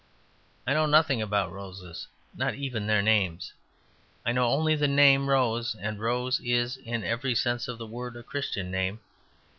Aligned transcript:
I 0.65 0.73
know 0.73 0.87
nothing 0.87 1.21
about 1.21 1.51
roses, 1.51 2.07
not 2.35 2.55
even 2.55 2.87
their 2.87 3.03
names. 3.03 3.53
I 4.25 4.31
know 4.31 4.47
only 4.49 4.75
the 4.75 4.87
name 4.87 5.29
Rose; 5.29 5.75
and 5.79 6.01
Rose 6.01 6.39
is 6.39 6.75
(in 6.77 7.03
every 7.03 7.35
sense 7.35 7.67
of 7.67 7.77
the 7.77 7.85
word) 7.85 8.17
a 8.17 8.23
Christian 8.23 8.71
name. 8.71 8.99